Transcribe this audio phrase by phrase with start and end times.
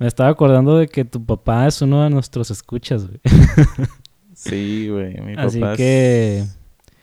[0.00, 3.20] Me estaba acordando de que tu papá es uno de nuestros escuchas, güey.
[4.34, 5.20] Sí, güey.
[5.20, 6.44] Mi Así papá es- que,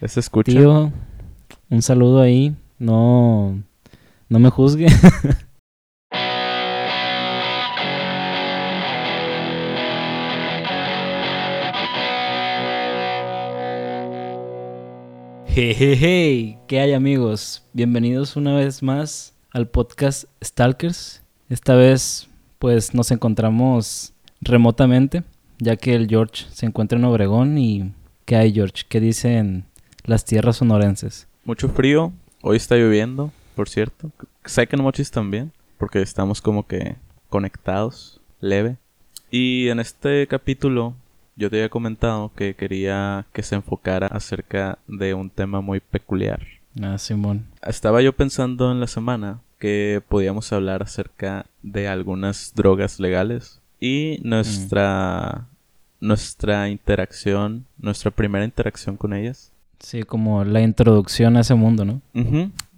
[0.01, 0.51] es escucha.
[0.51, 0.91] tío,
[1.69, 2.55] un saludo ahí.
[2.79, 3.61] No,
[4.27, 4.87] no me juzgue.
[15.49, 17.63] Hey, hey, hey, ¿qué hay amigos?
[17.73, 21.23] Bienvenidos una vez más al podcast Stalkers.
[21.49, 22.27] Esta vez
[22.59, 25.23] pues nos encontramos remotamente,
[25.59, 27.93] ya que el George se encuentra en Obregón y
[28.25, 28.83] ¿qué hay George?
[28.87, 29.65] ¿Qué dicen
[30.05, 31.27] las tierras sonorenses?
[31.43, 32.11] Mucho frío.
[32.41, 34.11] Hoy está lloviendo, por cierto.
[34.55, 36.95] En Mochis también, porque estamos como que
[37.29, 38.77] conectados, leve.
[39.29, 40.95] Y en este capítulo
[41.35, 46.41] yo te había comentado que quería que se enfocara acerca de un tema muy peculiar.
[46.81, 47.45] Ah, Simón.
[47.61, 54.19] Estaba yo pensando en la semana que podíamos hablar acerca de algunas drogas legales y
[54.23, 55.47] nuestra
[55.99, 59.51] nuestra interacción, nuestra primera interacción con ellas.
[59.79, 62.01] Sí, como la introducción a ese mundo, ¿no?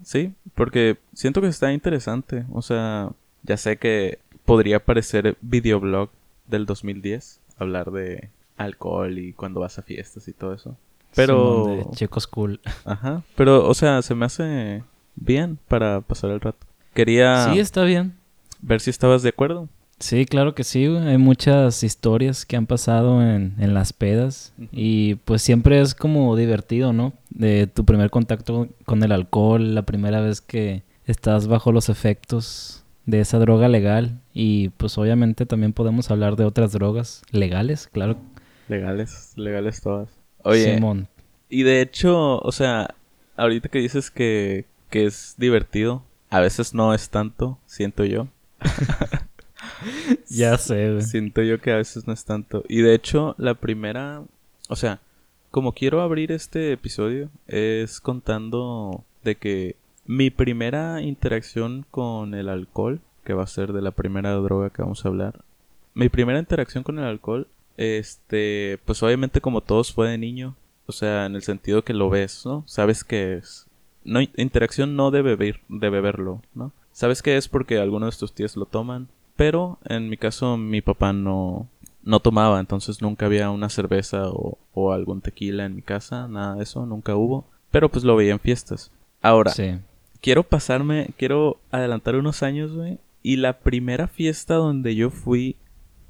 [0.04, 2.46] Sí, porque siento que está interesante.
[2.52, 3.12] O sea,
[3.44, 6.10] ya sé que podría parecer videoblog
[6.48, 10.76] del 2010, hablar de alcohol y cuando vas a fiestas y todo eso.
[11.16, 12.60] Pero, de Chicos Cool.
[12.86, 14.84] ajá, pero, o sea, se me hace
[15.20, 16.66] bien para pasar el rato.
[16.94, 18.14] Quería Sí, está bien.
[18.62, 19.70] ver si estabas de acuerdo.
[20.00, 20.86] Sí, claro que sí.
[20.86, 24.54] Hay muchas historias que han pasado en, en las pedas.
[24.72, 27.14] Y pues siempre es como divertido, ¿no?
[27.30, 32.84] De tu primer contacto con el alcohol, la primera vez que estás bajo los efectos
[33.06, 34.20] de esa droga legal.
[34.34, 38.18] Y pues obviamente también podemos hablar de otras drogas legales, claro.
[38.70, 40.10] Legales, legales todas.
[40.44, 41.08] Oye, Simón.
[41.50, 42.96] y de hecho, o sea,
[43.36, 48.28] ahorita que dices que, que es divertido, a veces no es tanto, siento yo.
[50.30, 51.02] Ya sé, güey.
[51.04, 52.64] Siento yo que a veces no es tanto.
[52.68, 54.24] Y de hecho, la primera,
[54.68, 55.00] o sea,
[55.52, 63.02] como quiero abrir este episodio, es contando de que mi primera interacción con el alcohol,
[63.24, 65.44] que va a ser de la primera droga que vamos a hablar,
[65.94, 67.48] mi primera interacción con el alcohol,
[67.78, 70.56] este, pues obviamente como todos fue de niño,
[70.86, 72.64] o sea, en el sentido que lo ves, ¿no?
[72.68, 73.68] Sabes que es.
[74.04, 76.72] No, interacción no de beber, de beberlo, ¿no?
[76.92, 80.82] Sabes que es porque algunos de tus tíos lo toman, pero en mi caso mi
[80.82, 81.68] papá no,
[82.04, 86.56] no tomaba, entonces nunca había una cerveza o, o algún tequila en mi casa, nada
[86.56, 88.92] de eso, nunca hubo, pero pues lo veía en fiestas.
[89.22, 89.78] Ahora, Sí.
[90.22, 95.56] quiero pasarme, quiero adelantar unos años, güey, y la primera fiesta donde yo fui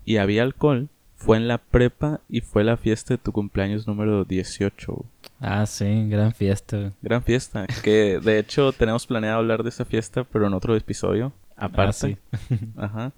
[0.06, 0.89] y había alcohol
[1.19, 4.91] fue en la prepa y fue la fiesta de tu cumpleaños número 18.
[4.94, 5.06] güey.
[5.40, 6.91] Ah, sí, gran fiesta, güey.
[7.02, 11.31] Gran fiesta, que de hecho tenemos planeado hablar de esa fiesta, pero en otro episodio,
[11.56, 12.18] aparte.
[12.34, 12.57] Ah, sí.
[12.78, 13.12] Ajá.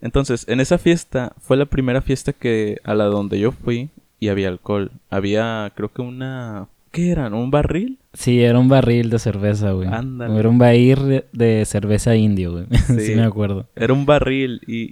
[0.00, 3.88] Entonces, en esa fiesta fue la primera fiesta que a la donde yo fui
[4.20, 4.90] y había alcohol.
[5.10, 6.68] Había, creo que una...
[6.92, 7.34] ¿Qué eran?
[7.34, 7.98] ¿Un barril?
[8.14, 9.88] Sí, era un barril de cerveza, güey.
[9.88, 10.38] Ándale.
[10.38, 12.66] Era un barril de- cerveza indio, güey.
[12.86, 13.00] Sí.
[13.00, 13.14] Sí.
[13.14, 13.66] me acuerdo.
[13.76, 14.88] Era un barril y,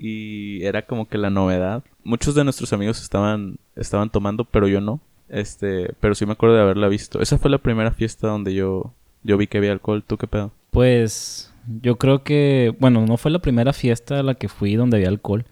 [0.58, 1.82] y era como que la novedad.
[2.04, 5.00] Muchos de nuestros amigos estaban, estaban tomando, pero yo no.
[5.28, 7.20] Este, pero sí me acuerdo de haberla visto.
[7.20, 8.92] Esa fue la primera fiesta donde yo,
[9.22, 10.04] yo vi que había alcohol.
[10.06, 10.52] ¿Tú qué pedo?
[10.70, 14.98] Pues yo creo que, bueno, no fue la primera fiesta a la que fui donde
[14.98, 15.44] había alcohol,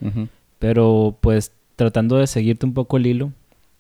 [0.58, 3.32] pero pues tratando de seguirte un poco el hilo,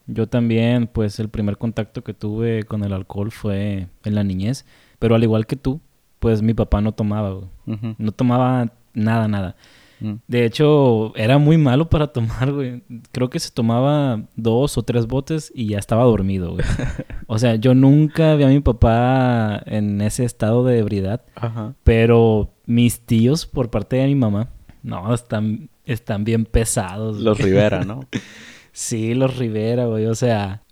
[0.06, 4.64] yo también, pues el primer contacto que tuve con el alcohol fue en la niñez,
[4.98, 5.80] pero al igual que tú,
[6.18, 7.94] pues mi papá no tomaba, güey.
[7.98, 9.56] No tomaba nada, nada.
[10.02, 10.14] Mm.
[10.26, 12.82] De hecho, era muy malo para tomar, güey.
[13.12, 16.64] Creo que se tomaba dos o tres botes y ya estaba dormido, güey.
[17.26, 21.74] O sea, yo nunca vi a mi papá en ese estado de ebriedad, Ajá.
[21.82, 24.50] pero mis tíos por parte de mi mamá,
[24.82, 27.20] no, están, están bien pesados.
[27.20, 27.38] Los.
[27.38, 28.00] Rivera, ¿no?
[28.74, 30.06] Sí, los Rivera, güey.
[30.06, 30.62] O sea,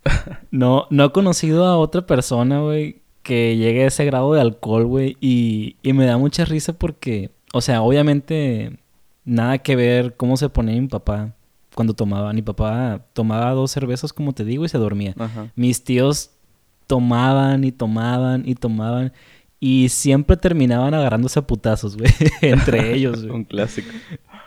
[0.50, 4.86] no, no he conocido a otra persona, güey, que llegue a ese grado de alcohol,
[4.86, 5.16] güey.
[5.20, 8.78] Y, y me da mucha risa porque, o sea, obviamente
[9.30, 11.34] nada que ver cómo se ponía mi papá
[11.74, 12.32] cuando tomaba.
[12.32, 15.15] Mi papá tomaba dos cervezas, como te digo, y se dormía.
[15.18, 15.50] Ajá.
[15.54, 16.32] Mis tíos
[16.86, 19.12] tomaban y tomaban y tomaban.
[19.60, 22.10] Y siempre terminaban agarrándose a putazos, güey.
[22.42, 23.34] Entre ellos, güey.
[23.34, 23.91] Un clásico.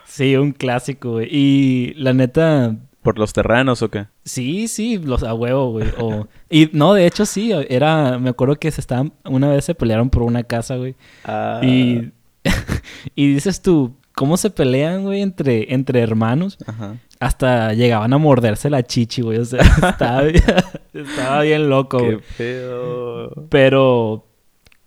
[0.06, 1.27] Sí, un clásico, güey.
[1.31, 4.07] Y la neta, ¿Por los terrenos o qué?
[4.24, 5.88] Sí, sí, los a huevo, güey.
[6.00, 9.75] O, y no, de hecho sí, era, me acuerdo que se estaban, una vez se
[9.75, 10.95] pelearon por una casa, güey.
[11.25, 12.12] Ah, Y,
[13.15, 16.57] y dices tú, ¿cómo se pelean, güey, entre, entre hermanos?
[16.65, 16.98] Ajá.
[17.19, 19.38] Hasta llegaban a morderse la chichi, güey.
[19.39, 20.44] O sea, estaba, bien-
[20.94, 22.19] estaba bien loco, Qué güey.
[22.38, 23.48] pedo.
[23.50, 24.25] Pero,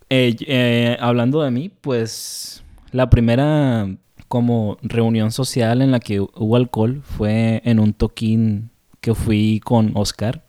[0.09, 3.87] eh, eh, hablando de mí, pues, la primera
[4.27, 8.69] como reunión social en la que hubo alcohol fue en un toquín
[9.01, 10.43] que fui con Oscar.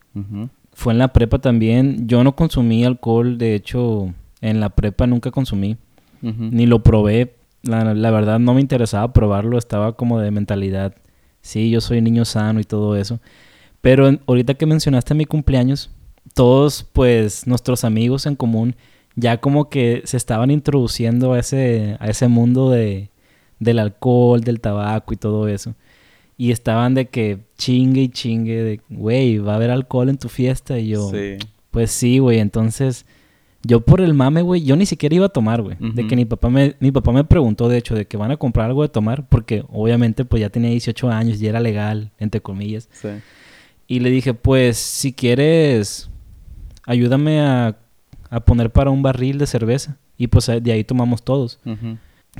[0.73, 2.09] Fue en la prepa también.
[2.09, 5.77] Yo no consumí alcohol, de hecho, en la prepa nunca consumí.
[6.21, 7.37] Ni lo probé.
[7.63, 10.95] La, la, verdad no me interesaba probarlo, estaba como de mentalidad.
[11.41, 13.21] Sí, yo soy niño sano y todo eso.
[13.81, 15.91] Pero ahorita que mencionaste mi cumpleaños,
[16.35, 18.77] todos pues nuestros amigos en común
[19.19, 23.11] ya como que se estaban introduciendo a ese, a ese mundo de,
[23.59, 25.75] del alcohol, del tabaco y todo eso.
[26.37, 30.29] Y estaban de que chingue y chingue, de, güey, va a haber alcohol en tu
[30.29, 30.79] fiesta.
[30.79, 31.11] Y yo,
[31.73, 32.39] pues sí, güey.
[32.39, 33.07] Entonces,
[33.63, 35.77] yo por el mame, güey, yo ni siquiera iba a tomar, güey.
[35.81, 38.37] De que mi papá, me, mi papá me preguntó, de hecho, de que van a
[38.37, 42.41] comprar algo de tomar, porque obviamente pues ya tenía 18 años y era legal, entre
[42.41, 42.89] comillas.
[42.93, 43.09] Sí.
[43.89, 46.11] Y le dije, pues, si quieres,
[46.85, 47.79] ayúdame a,
[48.31, 49.97] a poner para un barril de cerveza.
[50.17, 51.61] Y pues de ahí tomamos todos.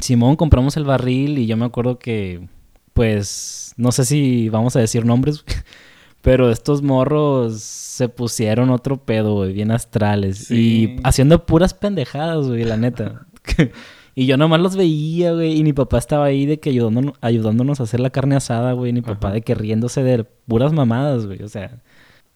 [0.01, 2.49] Simón, compramos el barril y yo me acuerdo que,
[2.93, 5.45] pues, no sé si vamos a decir nombres,
[6.23, 10.51] pero estos morros se pusieron otro pedo, güey, bien astrales.
[10.51, 13.27] Y haciendo puras pendejadas, güey, la neta.
[14.15, 17.81] y yo nomás los veía, güey, y mi papá estaba ahí de que ayudándonos, ayudándonos
[17.81, 21.27] a hacer la carne asada, güey, y mi papá de que riéndose de puras mamadas,
[21.27, 21.43] güey.
[21.43, 21.81] O sea,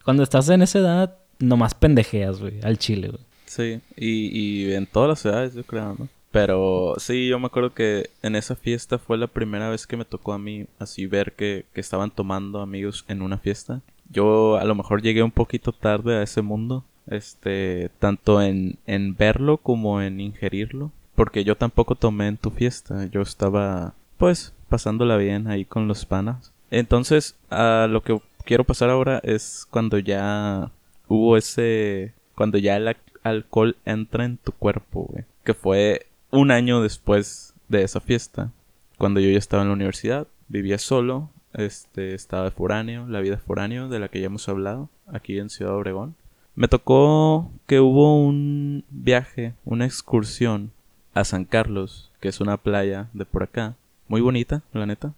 [0.04, 3.22] cuando estás en esa edad, nomás pendejeas, güey, al chile, güey.
[3.46, 6.08] Sí, y, y en todas las ciudades, yo creo, ¿no?
[6.32, 10.06] Pero sí, yo me acuerdo que en esa fiesta fue la primera vez que me
[10.06, 13.82] tocó a mí así ver que, estaban tomando amigos en una fiesta.
[14.10, 19.14] Yo a lo mejor llegué un poquito tarde a ese mundo, este, tanto en, en
[19.14, 25.18] verlo como en ingerirlo, porque yo tampoco tomé en tu fiesta, yo estaba pues pasándola
[25.18, 26.52] bien ahí con los panas.
[26.70, 30.70] Entonces, a lo que quiero pasar ahora es cuando ya
[31.08, 36.82] hubo ese, cuando ya el alcohol entra en tu cuerpo, güey, que fue un año
[36.82, 38.50] después de esa fiesta,
[38.98, 43.88] cuando yo ya estaba en la universidad, vivía solo, este, estaba foráneo, la vida foráneo
[43.88, 46.16] de la que ya hemos hablado, aquí en Ciudad Obregón.
[46.54, 50.72] Me tocó que hubo un viaje, una excursión
[51.14, 53.76] a San Carlos, que es una playa de por acá,
[54.08, 55.14] muy bonita, la neta.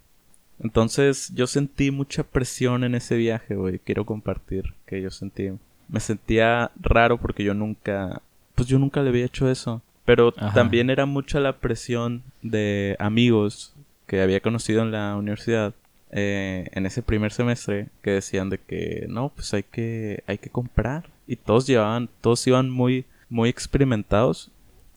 [0.61, 5.51] Entonces yo sentí mucha presión en ese viaje, güey, quiero compartir que yo sentí.
[5.89, 8.23] Me sentía raro porque yo nunca,
[8.55, 9.83] pues yo nunca le había hecho eso.
[10.05, 13.75] Pero también era mucha la presión de amigos
[14.07, 15.73] que había conocido en la universidad
[16.11, 20.51] eh, en ese primer semestre que decían de que no, pues hay que, hay que
[20.51, 21.11] comprar.
[21.27, 24.51] Y todos llevaban, todos iban muy, muy experimentados.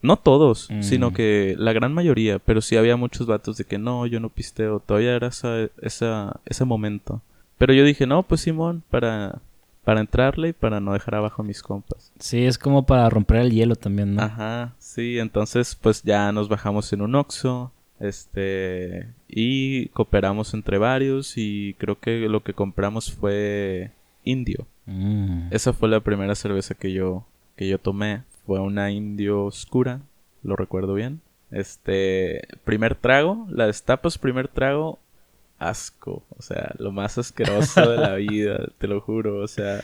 [0.03, 1.13] No todos, sino mm.
[1.15, 4.79] que la gran mayoría, pero sí había muchos vatos de que no, yo no pisteo,
[4.79, 7.21] todavía era esa, esa, ese momento.
[7.57, 9.41] Pero yo dije, no, pues Simón, para,
[9.87, 12.11] para entrarle y para no dejar abajo a mis compas.
[12.19, 14.21] Sí, es como para romper el hielo también, ¿no?
[14.21, 21.37] Ajá, sí, entonces pues ya nos bajamos en un Oxxo, este, y cooperamos entre varios
[21.37, 23.91] y creo que lo que compramos fue
[24.25, 24.67] indio.
[24.87, 25.47] Mm.
[25.51, 27.25] Esa fue la primera cerveza que yo,
[27.55, 30.01] que yo tomé, fue una indio oscura,
[30.43, 31.21] lo recuerdo bien.
[31.49, 34.99] Este, primer trago, la destapas, primer trago,
[35.59, 36.23] asco.
[36.37, 39.39] O sea, lo más asqueroso de la vida, te lo juro.
[39.39, 39.81] O sea,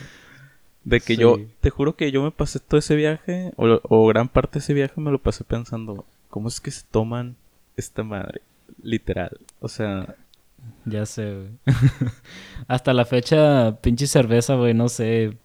[0.84, 4.54] de que yo, te juro que yo me pasé todo ese viaje, o, gran parte
[4.54, 7.36] de ese viaje me lo pasé pensando, ¿cómo es que se toman
[7.78, 8.42] esta madre?
[8.82, 9.38] Literal.
[9.60, 10.16] O sea...
[10.86, 11.50] Ya sé, güey.
[12.68, 15.38] Hasta la fecha, pinche cerveza, güey, no sé.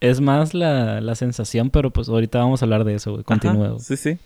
[0.00, 3.24] Es más la, la sensación, pero pues ahorita vamos a hablar de eso, güey.
[3.24, 3.78] Continúo.
[3.78, 4.18] Sí, sí.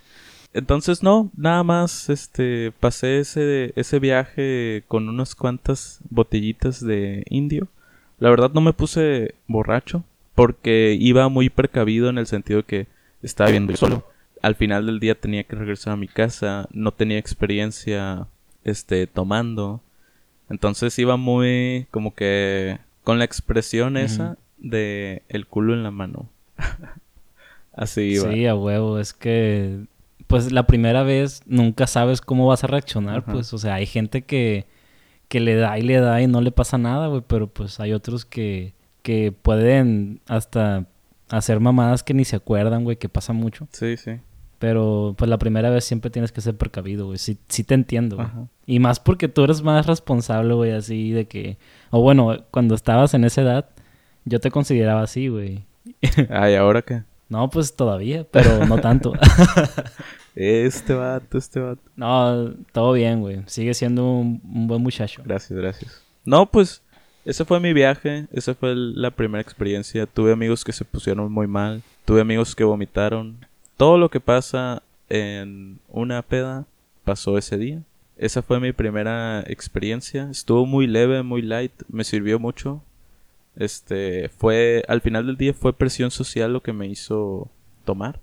[0.55, 7.69] Entonces no, nada más este pasé ese ese viaje con unas cuantas botellitas de indio.
[8.19, 12.87] La verdad no me puse borracho porque iba muy precavido en el sentido que
[13.23, 14.07] estaba viendo yo solo.
[14.41, 18.27] Al final del día tenía que regresar a mi casa, no tenía experiencia
[18.65, 19.81] este tomando.
[20.49, 26.29] Entonces iba muy como que con la expresión esa de el culo en la mano.
[27.75, 28.33] Así iba.
[28.33, 29.85] Sí, a huevo, es que
[30.29, 34.23] pues la primera vez nunca sabes cómo vas a reaccionar, pues, o sea, hay gente
[34.23, 34.67] que,
[35.27, 37.95] que le da y le da y no le pasa nada, güey, pero pues hay
[37.95, 40.87] otros que, que pueden hasta
[41.31, 43.69] hacer mamadas que ni se acuerdan, güey, que pasa mucho.
[43.73, 44.21] Sí, sí.
[44.59, 47.19] Pero pues la primera vez siempre tienes que ser precavido, güey.
[47.19, 48.29] Sí, sí te entiendo, güey.
[48.67, 51.57] Y más porque tú eres más responsable, güey, así de que...
[51.91, 53.71] O bueno, cuando estabas en esa edad,
[54.27, 55.65] yo te consideraba así, güey.
[56.29, 57.05] Ay, ¿ahora qué?
[57.29, 59.13] No, pues todavía, pero no tanto.
[60.41, 61.83] este vato, este vato.
[61.97, 63.43] No, todo bien, güey.
[63.47, 65.21] Sigue siendo un, buen muchacho.
[65.25, 66.05] Gracias, gracias.
[66.25, 66.81] No, pues
[67.25, 68.29] ese fue mi viaje.
[68.33, 70.07] Esa fue la primera experiencia.
[70.07, 71.83] Tuve amigos que se pusieron muy mal.
[72.05, 73.45] Tuve amigos que vomitaron.
[73.77, 76.67] Todo lo que pasa en una peda
[77.03, 77.83] pasó ese día.
[78.17, 80.29] esa fue mi primera experiencia.
[80.31, 82.81] Estuvo muy leve, muy light, me sirvió mucho.
[83.57, 87.51] Este, fue, al final del día fue presión social lo que me hizo
[87.85, 88.21] tomar.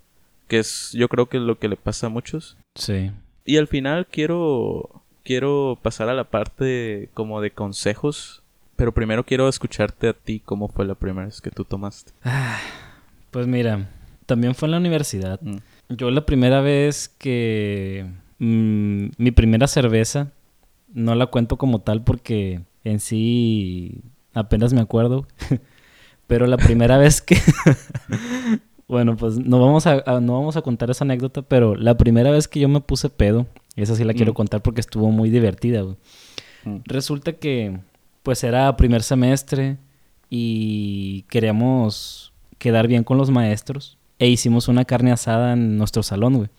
[0.47, 2.57] Que es, yo creo que es lo que le pasa a muchos.
[2.75, 3.11] Sí.
[3.45, 8.43] Y al final quiero, quiero pasar a la parte como de consejos.
[8.75, 12.11] Pero primero quiero escucharte a ti cómo fue la primera vez que tú tomaste.
[12.23, 12.59] Ah,
[13.31, 13.87] pues mira,
[14.25, 15.39] también fue en la universidad.
[15.41, 15.57] Mm.
[15.89, 18.05] Yo la primera vez que
[18.39, 20.31] mm, mi primera cerveza
[20.93, 24.01] no la cuento como tal porque en sí
[24.33, 25.27] apenas me acuerdo.
[26.27, 27.37] Pero la primera vez que
[28.87, 32.31] bueno, pues no vamos a, a- no vamos a contar esa anécdota, pero la primera
[32.31, 34.35] vez que yo me puse pedo, esa sí la quiero Mm.
[34.35, 35.95] contar porque estuvo muy divertida, güey.
[36.65, 36.77] Mm.
[36.85, 37.79] Resulta que
[38.23, 39.77] pues era primer semestre
[40.29, 46.33] y queríamos quedar bien con los maestros e hicimos una carne asada en nuestro salón,
[46.35, 46.49] güey.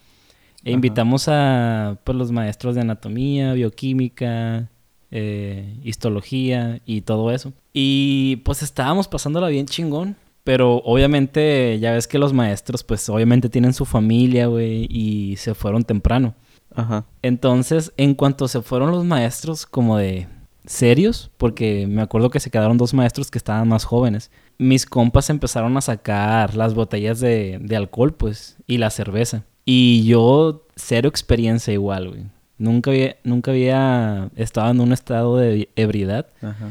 [0.64, 0.70] E Ajá.
[0.72, 4.68] invitamos a pues, los maestros de anatomía, bioquímica,
[5.10, 7.52] eh, histología y todo eso.
[7.72, 10.16] Y pues estábamos pasándola bien chingón.
[10.46, 15.54] Pero obviamente ya ves que los maestros pues obviamente tienen su familia, güey, y se
[15.54, 16.36] fueron temprano.
[16.72, 17.04] Ajá.
[17.20, 20.28] Entonces, en cuanto se fueron los maestros como de
[20.64, 25.30] serios, porque me acuerdo que se quedaron dos maestros que estaban más jóvenes, mis compas
[25.30, 29.42] empezaron a sacar las botellas de, de alcohol, pues, y la cerveza.
[29.64, 32.22] Y yo, cero experiencia igual, güey.
[32.56, 36.28] Nunca había, nunca había estado en un estado de ebriedad.
[36.40, 36.68] Ajá.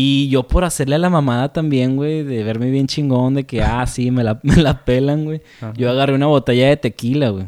[0.00, 3.62] Y yo por hacerle a la mamada también, güey, de verme bien chingón, de que,
[3.64, 5.42] ah, sí, me la, me la pelan, güey.
[5.60, 5.72] Ajá.
[5.76, 7.46] Yo agarré una botella de tequila, güey.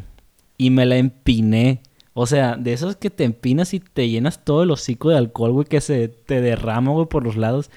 [0.57, 1.81] Y me la empiné.
[2.13, 5.53] O sea, de esos que te empinas y te llenas todo el hocico de alcohol,
[5.53, 7.71] güey, que se te derrama, güey, por los lados.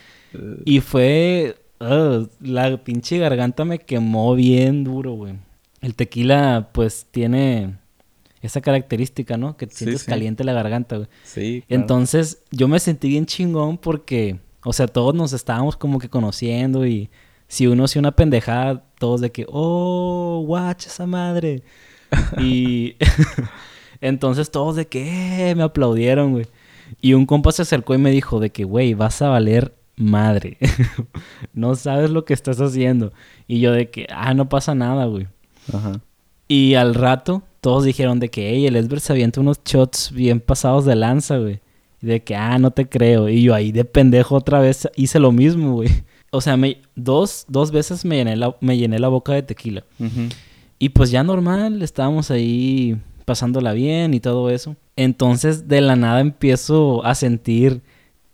[0.64, 1.54] Y fue...
[1.78, 5.35] la pinche garganta me quemó bien duro, güey.
[5.83, 7.76] El tequila, pues, tiene
[8.43, 9.57] esa característica, ¿no?
[9.57, 10.09] Que sientes sí.
[10.09, 11.09] caliente la garganta, güey.
[11.23, 11.62] sí.
[11.69, 11.81] claro.
[11.81, 16.87] Entonces, yo me sentí bien chingón porque, o sea, todos nos estábamos como que conociendo
[16.87, 17.11] y
[17.49, 21.62] si uno hacía una pendejada, todos de que, oh, watch esa madre.
[22.38, 22.97] y
[24.00, 26.47] entonces todos de que, eh, me aplaudieron, güey.
[27.00, 30.59] Y un compa se acercó y me dijo de que, güey, vas a valer madre.
[31.52, 33.12] no sabes lo que estás haciendo.
[33.47, 35.28] Y yo de que, ah, no pasa nada, güey.
[35.73, 36.00] Ajá.
[36.49, 40.40] Y al rato, todos dijeron de que, hey, el Esbert se avienta unos shots bien
[40.40, 41.61] pasados de lanza, güey.
[42.04, 43.30] Y de que, ah, no te creo.
[43.30, 45.88] Y yo ahí de pendejo otra vez hice lo mismo, güey.
[46.30, 49.84] O sea, me, dos, dos veces me llené, la, me llené la boca de tequila.
[50.78, 54.76] Y pues ya normal, estábamos ahí pasándola bien y todo eso.
[54.96, 57.80] Entonces, de la nada empiezo a sentir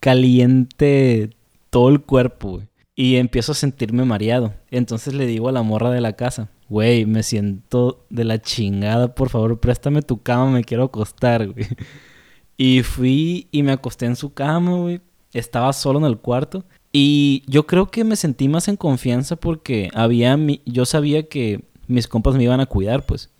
[0.00, 1.30] caliente
[1.68, 2.66] todo el cuerpo, güey.
[2.96, 4.52] Y empiezo a sentirme mareado.
[4.70, 9.14] Entonces le digo a la morra de la casa, güey, me siento de la chingada,
[9.14, 11.66] por favor, préstame tu cama, me quiero acostar, güey.
[12.62, 15.00] Y fui y me acosté en su cama, güey.
[15.32, 16.66] Estaba solo en el cuarto.
[16.92, 20.60] Y yo creo que me sentí más en confianza porque había mi...
[20.66, 23.30] yo sabía que mis compas me iban a cuidar, pues.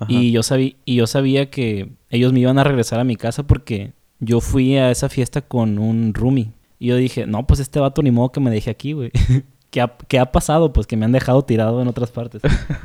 [0.00, 0.10] Ajá.
[0.10, 3.46] Y yo, sabía, y yo sabía que ellos me iban a regresar a mi casa
[3.46, 6.52] porque yo fui a esa fiesta con un roomie.
[6.78, 9.10] Y yo dije, no, pues este vato ni modo que me deje aquí, güey.
[9.70, 10.72] ¿Qué, ha, qué ha pasado?
[10.72, 12.40] Pues que me han dejado tirado en otras partes.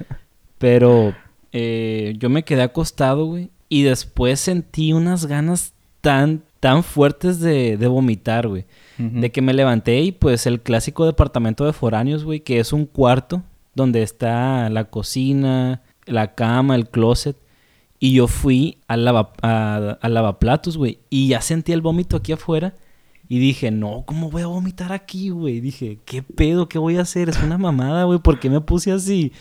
[0.57, 1.15] Pero
[1.53, 3.49] eh, yo me quedé acostado, güey.
[3.69, 8.65] Y después sentí unas ganas tan, tan fuertes de, de vomitar, güey.
[8.97, 12.85] De que me levanté y pues el clásico departamento de foráneos, güey, que es un
[12.85, 17.37] cuarto donde está la cocina, la cama, el closet.
[17.97, 20.99] Y yo fui al, lava, a- al lavaplatos, güey.
[21.09, 22.73] Y ya sentí el vómito aquí afuera.
[23.29, 25.59] Y dije, no, ¿cómo voy a vomitar aquí, güey?
[25.61, 26.67] Dije, ¿qué pedo?
[26.67, 27.29] ¿Qué voy a hacer?
[27.29, 28.19] Es una mamada, güey.
[28.19, 29.31] ¿Por qué me puse así?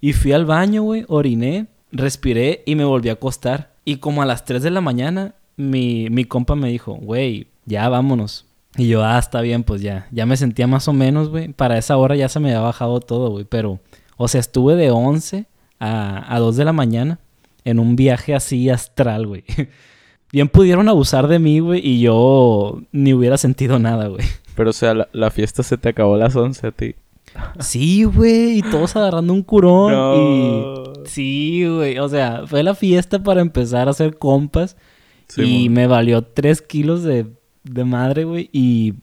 [0.00, 3.75] Y fui al baño, güey, oriné, respiré y me volví a acostar.
[3.86, 7.88] Y como a las 3 de la mañana, mi, mi compa me dijo, güey, ya
[7.88, 8.44] vámonos.
[8.76, 10.08] Y yo, ah, está bien, pues ya.
[10.10, 11.52] Ya me sentía más o menos, güey.
[11.52, 13.44] Para esa hora ya se me había bajado todo, güey.
[13.44, 13.78] Pero,
[14.16, 15.46] o sea, estuve de 11
[15.78, 17.20] a, a 2 de la mañana
[17.64, 19.44] en un viaje así astral, güey.
[20.32, 24.26] Bien pudieron abusar de mí, güey, y yo ni hubiera sentido nada, güey.
[24.56, 26.96] Pero, o sea, la, la fiesta se te acabó a las 11 a ti.
[27.60, 31.08] Sí, güey, y todos agarrando un curón y...
[31.08, 34.76] Sí, güey, o sea, fue la fiesta para empezar a hacer compas
[35.28, 37.26] Sí, y me valió tres kilos de,
[37.64, 38.94] de madre, güey, y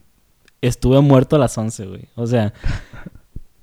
[0.62, 2.06] estuve muerto a las 11, güey.
[2.16, 2.54] O sea,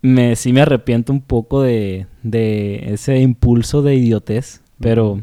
[0.03, 5.21] me, sí me arrepiento un poco de, de ese impulso de idiotez, pero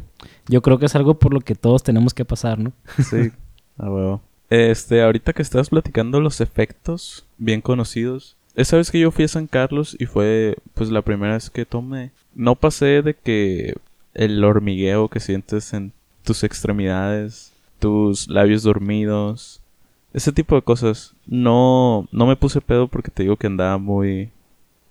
[0.48, 2.74] yo creo que es algo por lo que todos tenemos que pasar, ¿no?
[2.98, 3.32] Sí,
[3.78, 4.22] a huevo.
[4.50, 8.37] Este, ahorita que estabas platicando los efectos bien conocidos.
[8.58, 11.66] Esa vez que yo fui a San Carlos y fue pues la primera vez que
[11.66, 12.12] tomé.
[12.34, 13.76] No pasé de que
[14.16, 19.62] el hormigueo que sientes en tus extremidades tus labios dormidos,
[20.14, 21.14] ese tipo de cosas.
[21.28, 24.32] No, no me puse pedo porque te digo que andaba muy,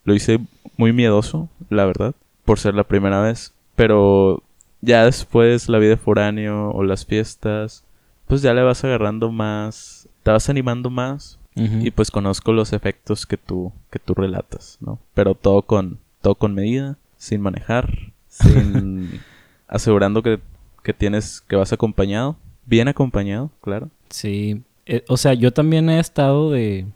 [0.04, 0.38] lo hice
[0.76, 3.52] muy miedoso, la verdad, por ser la primera vez.
[3.74, 4.44] Pero
[4.80, 7.84] ya después la vida foráneo o las fiestas,
[8.28, 13.24] pues ya le vas agarrando más, te vas animando más y pues conozco los efectos
[13.24, 14.98] que tú que tú relatas, ¿no?
[15.14, 19.20] Pero todo con todo con medida, sin manejar, sin
[19.66, 20.38] asegurando que,
[20.82, 22.36] que tienes que vas acompañado,
[22.66, 23.88] bien acompañado, claro.
[24.10, 26.86] Sí, eh, o sea, yo también he estado de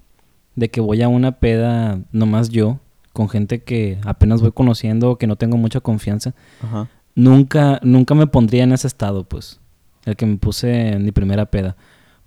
[0.57, 2.81] de que voy a una peda nomás yo
[3.13, 6.35] con gente que apenas voy conociendo que no tengo mucha confianza.
[6.63, 6.89] Ajá.
[7.15, 9.59] Nunca nunca me pondría en ese estado, pues,
[10.05, 11.77] el que me puse en mi primera peda,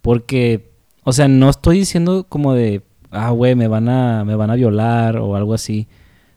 [0.01, 0.72] porque
[1.03, 2.81] o sea, no estoy diciendo como de,
[3.11, 5.87] ah, güey, me van a me van a violar o algo así,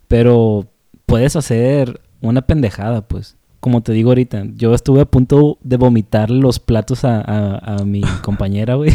[0.08, 0.66] pero
[1.06, 3.36] puedes hacer una pendejada, pues.
[3.60, 8.00] Como te digo ahorita, yo estuve a punto de vomitar los platos a, a, mi
[8.22, 8.92] compañera, güey.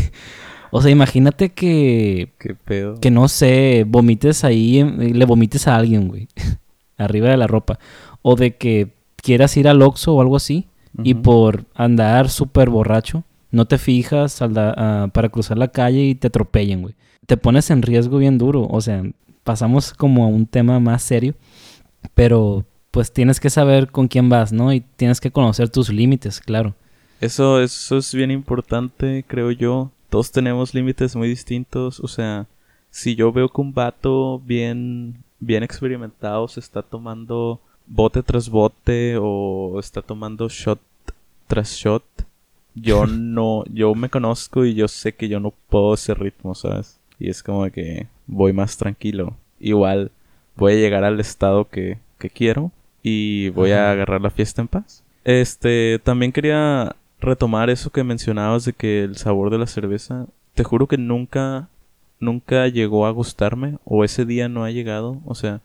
[0.71, 2.31] O sea, imagínate que.
[2.39, 2.95] Qué pedo.
[2.99, 6.27] Que no sé, vomites ahí, le vomites a alguien, güey.
[6.97, 7.79] arriba de la ropa.
[8.21, 10.67] O de que quieras ir al Oxxo o algo así.
[11.03, 16.81] Y por andar súper borracho, no te fijas para cruzar la calle y te atropellen,
[16.81, 16.95] güey.
[17.25, 18.67] Te pones en riesgo bien duro.
[18.69, 19.03] O sea,
[19.43, 21.35] pasamos como a un tema más serio.
[22.13, 24.73] Pero pues tienes que saber con quién vas, ¿no?
[24.73, 26.75] Y tienes que conocer tus límites, claro.
[27.19, 29.91] Eso, eso es bien importante, creo yo.
[30.09, 31.99] Todos tenemos límites muy distintos.
[31.99, 32.47] O sea,
[32.89, 39.17] si yo veo que un vato bien, bien experimentado se está tomando bote tras bote
[39.19, 40.79] o está tomando shot
[41.47, 42.03] tras shot,
[42.75, 46.99] yo no, yo me conozco y yo sé que yo no puedo ese ritmo, ¿sabes?
[47.19, 49.35] Y es como que voy más tranquilo.
[49.59, 50.11] Igual
[50.55, 52.71] voy a llegar al estado que, que quiero
[53.03, 55.03] y voy a agarrar la fiesta en paz.
[55.23, 60.63] Este, también quería retomar eso que mencionabas de que el sabor de la cerveza, te
[60.63, 61.69] juro que nunca,
[62.19, 65.19] nunca llegó a gustarme o ese día no ha llegado.
[65.25, 65.61] O sea,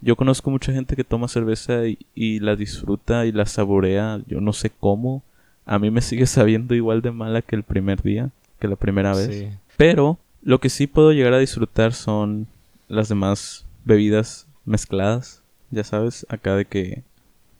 [0.00, 1.82] yo conozco mucha gente que toma cerveza
[2.14, 5.22] y, la disfruta y la saborea, yo no sé cómo.
[5.66, 9.14] A mí me sigue sabiendo igual de mala que el primer día, que la primera
[9.14, 9.58] vez.
[9.76, 12.46] Pero lo que sí puedo llegar a disfrutar son
[12.88, 15.42] las demás bebidas mezcladas.
[15.70, 17.02] Ya sabes, acá de que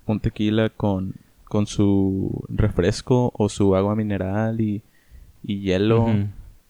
[0.06, 1.14] un tequila con,
[1.44, 4.82] con su refresco o su agua mineral y,
[5.42, 6.08] y hielo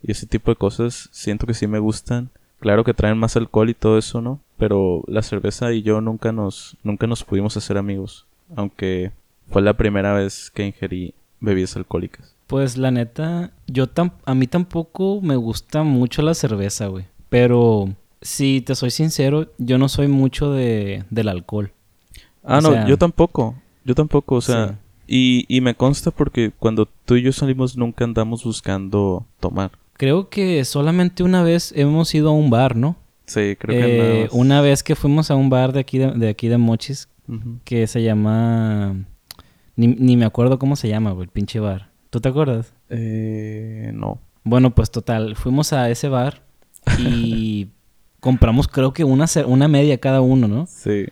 [0.03, 2.31] y ese tipo de cosas, siento que sí me gustan.
[2.61, 4.40] Claro que traen más alcohol y todo eso, ¿no?
[4.57, 8.27] Pero la cerveza y yo nunca nos, nunca nos pudimos hacer amigos.
[8.55, 9.12] Aunque
[9.51, 12.35] fue la primera vez que ingerí bebidas alcohólicas.
[12.46, 13.87] Pues la neta, yo
[14.25, 17.07] a mí tampoco me gusta mucho la cerveza, güey.
[17.29, 17.88] Pero
[18.22, 21.72] si te soy sincero, yo no soy mucho de, del alcohol.
[22.44, 23.57] Ah, no, yo tampoco.
[23.85, 28.05] Yo tampoco, o sea, y, y me consta porque cuando tú y yo salimos nunca
[28.05, 29.72] andamos buscando tomar.
[29.94, 32.96] Creo que solamente una vez hemos ido a un bar, ¿no?
[33.27, 36.49] Sí, creo que eh, Una vez que fuimos a un bar de aquí de, aquí
[36.49, 37.09] de Mochis,
[37.64, 39.05] que se llama...
[39.76, 41.90] Ni, ni, me acuerdo cómo se llama, güey, el pinche bar.
[42.10, 42.72] ¿Tú te acuerdas?
[42.88, 44.20] Eh, no.
[44.42, 46.42] Bueno, pues total, fuimos a ese bar
[46.98, 47.68] y
[48.20, 50.66] compramos creo que una, una media cada uno, ¿no?
[50.66, 51.06] Sí.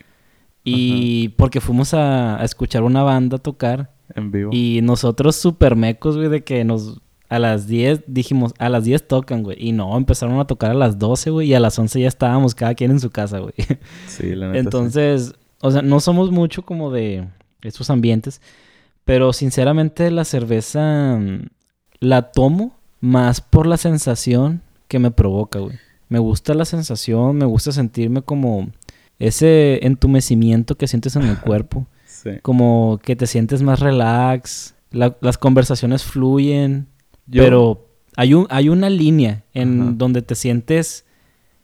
[0.63, 3.91] Y porque fuimos a, escuchar una banda tocar.
[4.15, 4.49] En vivo.
[4.51, 7.01] Y nosotros super mecos, güey, de que nos...
[7.27, 9.57] A las 10 dijimos, a las 10 tocan, güey.
[9.59, 11.49] Y no, empezaron a tocar a las 12, güey.
[11.49, 13.53] Y a las 11 ya estábamos cada quien en su casa, güey.
[14.07, 14.59] Sí, la neta.
[14.59, 17.27] Entonces, o sea, no somos mucho como de
[17.65, 18.41] estos ambientes.
[19.03, 21.47] Pero sinceramente la cerveza mm,
[21.99, 25.77] la tomo más por la sensación que me provoca, güey.
[26.09, 28.69] Me gusta la sensación, me gusta sentirme como
[29.19, 31.87] ese entumecimiento que sientes en el cuerpo.
[32.41, 36.87] Como que te sientes más relax, las conversaciones fluyen,
[37.31, 41.05] pero hay, un, hay una línea en donde te sientes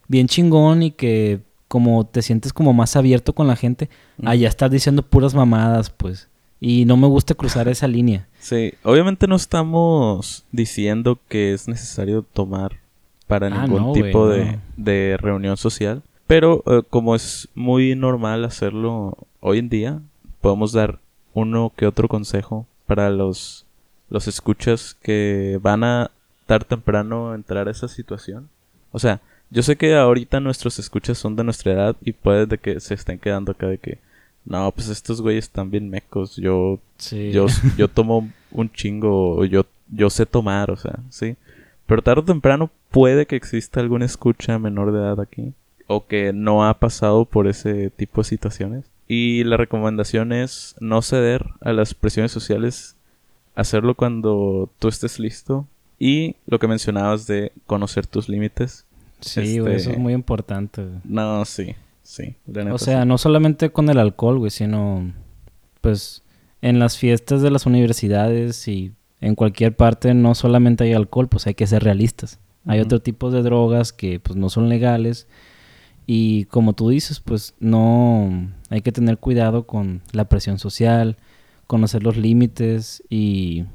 [0.08, 3.90] bien chingón y que como te sientes como más abierto con la gente,
[4.26, 6.28] allá estás diciendo puras mamadas, pues.
[6.60, 8.28] Y no me gusta cruzar esa línea.
[8.42, 12.80] Sí, obviamente no estamos diciendo que es necesario tomar
[13.28, 16.02] para ah, ningún tipo de, reunión social.
[16.28, 20.02] Pero eh, como es muy normal hacerlo hoy en día,
[20.42, 21.00] podemos dar
[21.34, 23.66] uno que otro consejo para los,
[24.10, 26.12] los escuchas que van a
[26.48, 28.50] tarde temprano entrar a esa situación.
[28.92, 32.58] O sea, yo sé que ahorita nuestros escuchas son de nuestra edad y puede de
[32.58, 34.00] que se estén quedando acá de que
[34.46, 36.36] no, pues estos güeyes están bien mecos.
[36.38, 36.80] Yo,
[37.12, 37.46] yo,
[37.78, 41.36] yo tomo un chingo, yo, yo sé tomar, o sea, sí.
[41.86, 45.54] Pero tarde o temprano puede que exista alguna escucha menor de edad aquí.
[45.88, 48.86] O que no ha pasado por ese tipo de situaciones.
[49.08, 52.96] Y la recomendación es no ceder a las presiones sociales
[53.56, 55.68] hacerlo cuando tú estés listo
[56.00, 58.86] y lo que mencionabas de conocer tus límites.
[59.22, 60.84] Sí, güey, eso Este, es muy importante.
[60.84, 61.00] güey.
[61.04, 62.36] No, sí, sí.
[62.72, 63.08] O sea, sí.
[63.08, 65.12] no solamente con el alcohol, güey, sino
[65.82, 66.24] pues
[66.62, 71.48] en las fiestas de las universidades y en cualquier parte no solamente hay alcohol, pues
[71.48, 72.40] hay que ser realistas.
[72.66, 72.86] Hay Ujú.
[72.88, 75.28] otro tipo de drogas que pues no son legales
[76.06, 81.18] y como tú dices, pues no hay que tener cuidado con la presión social,
[81.68, 83.66] conocer los límites y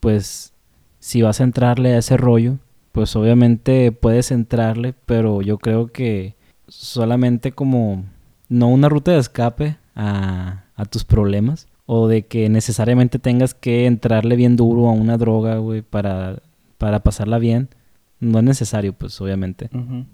[0.00, 0.52] pues
[0.98, 2.58] si vas a entrarle a ese rollo,
[2.96, 6.34] pues obviamente puedes entrarle, pero yo creo que
[6.66, 8.06] solamente como
[8.48, 13.84] no una ruta de escape a, a tus problemas o de que necesariamente tengas que
[13.84, 16.40] entrarle bien duro a una droga, güey, para,
[16.78, 17.68] para pasarla bien.
[18.18, 19.68] No es necesario, pues, obviamente.
[19.74, 20.06] Ujú.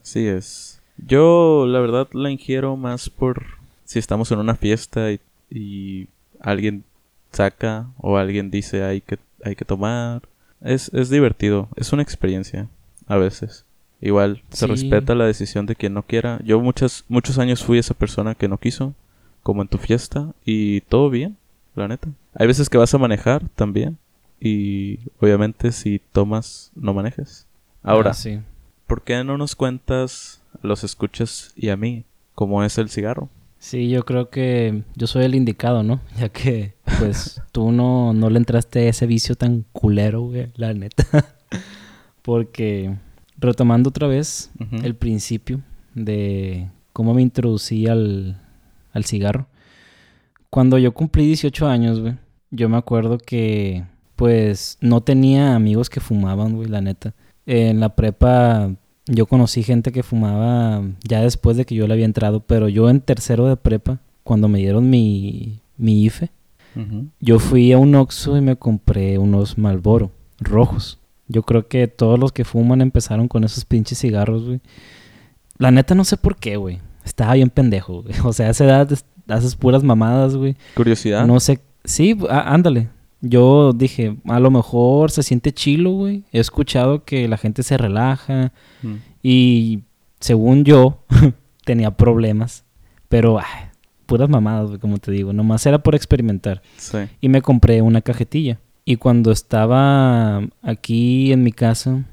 [0.00, 0.80] Así es.
[0.96, 3.44] Yo, la verdad, la ingiero más por
[3.84, 6.08] si estamos en una fiesta y, y
[6.40, 6.84] alguien
[7.32, 10.22] saca o alguien dice hay que, hay que tomar.
[10.62, 12.68] Es, es divertido, es una experiencia
[13.06, 13.64] a veces.
[14.00, 14.70] Igual se Sí.
[14.70, 16.40] respeta la decisión de quien no quiera.
[16.44, 18.94] Yo muchas, muchos años fui esa persona que no quiso,
[19.42, 21.36] como en tu fiesta, y todo bien,
[21.74, 22.08] la neta.
[22.34, 23.98] Hay veces que vas a manejar también,
[24.40, 27.46] y obviamente si tomas, no manejes.
[27.82, 28.40] Ahora, Ah, sí.
[28.86, 33.28] ¿por qué no nos cuentas, a los escuchas y a mí, cómo es el cigarro?
[33.58, 36.00] Sí, yo creo que yo soy el indicado, ¿no?
[36.18, 40.72] Ya que, pues, tú no, no le entraste a ese vicio tan culero, güey, la
[40.74, 41.04] neta.
[42.22, 42.96] Porque,
[43.38, 44.50] retomando otra vez
[44.82, 45.60] el principio
[45.94, 48.40] de cómo me introducí al,
[48.92, 49.48] al cigarro.
[50.50, 52.14] Cuando yo cumplí 18 años, güey,
[52.50, 53.84] yo me acuerdo que,
[54.16, 57.14] pues, no tenía amigos que fumaban, güey, la neta.
[57.46, 58.70] En la prepa
[59.06, 62.88] yo conocí gente que fumaba ya después de que yo le había entrado, pero yo
[62.88, 66.30] en tercero de prepa, cuando me dieron mi, mi IFE,
[67.20, 70.98] Yo fui a un Oxxo y me compré unos Malboro rojos.
[71.28, 74.60] Yo creo que todos los que fuman empezaron con esos pinches cigarros, güey.
[75.58, 76.78] La neta no sé por qué, güey.
[77.04, 78.14] Estaba bien pendejo, güey.
[78.24, 80.56] O sea, a esa edad es- haces puras mamadas, güey.
[80.74, 81.26] Curiosidad.
[81.26, 81.60] No sé.
[81.84, 82.88] Sí, ándale.
[83.20, 86.24] Yo dije, a lo mejor se siente chilo, güey.
[86.32, 88.52] He escuchado que la gente se relaja.
[88.82, 88.94] Mm.
[89.22, 89.80] Y
[90.20, 91.04] según yo,
[91.64, 92.64] tenía problemas.
[93.08, 93.44] Pero, ay,
[94.10, 95.32] puras mamadas, como te digo.
[95.32, 96.98] Nomás era por experimentar Sí.
[97.20, 98.58] y me compré una cajetilla.
[98.84, 102.04] Y cuando estaba aquí en mi casa,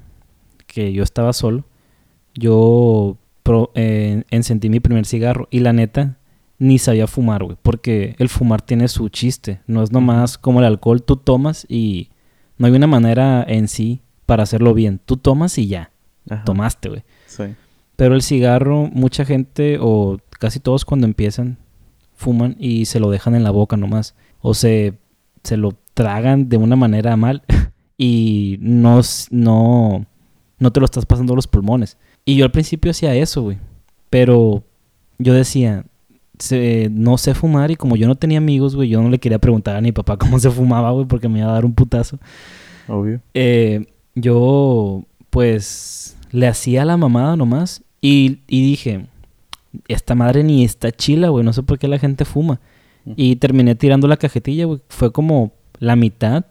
[0.68, 1.64] que yo estaba solo,
[2.34, 5.48] yo pro- eh, encendí mi primer cigarro.
[5.50, 6.18] Y la neta,
[6.58, 7.56] ni sabía fumar, güey.
[7.62, 9.60] Porque el fumar tiene su chiste.
[9.66, 12.10] No es nomás como el alcohol, tú tomas y
[12.58, 15.00] no hay una manera en sí para hacerlo bien.
[15.04, 15.90] Tú tomas y ya,
[16.28, 16.44] Ajá.
[16.44, 17.02] tomaste, güey.
[17.26, 17.44] Sí.
[17.96, 21.58] Pero el cigarro, mucha gente o casi todos cuando empiezan
[22.18, 24.14] fuman y se lo dejan en la boca nomás.
[24.40, 24.94] O se,
[25.44, 27.42] se lo tragan de una manera mal
[27.96, 29.00] y no,
[29.30, 30.04] no,
[30.58, 31.96] no te lo estás pasando a los pulmones.
[32.24, 33.58] Y yo al principio hacía eso, güey.
[34.10, 34.64] Pero
[35.18, 35.84] yo decía,
[36.38, 39.38] se- no sé fumar y como yo no tenía amigos, güey, yo no le quería
[39.38, 42.18] preguntar a mi papá cómo se fumaba, güey, porque me iba a dar un putazo.
[42.88, 43.20] Obvio.
[43.34, 47.82] Eh, yo, pues, le hacía la mamada nomás.
[48.00, 49.06] Y, y dije,
[49.88, 51.44] esta madre ni está chila, güey.
[51.44, 52.60] No sé por qué la gente fuma.
[53.16, 54.80] Y terminé tirando la cajetilla, güey.
[54.88, 56.44] Fue como la mitad